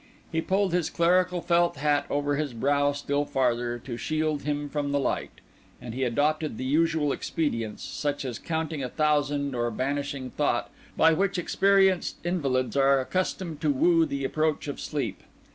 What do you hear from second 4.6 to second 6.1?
from the light; and he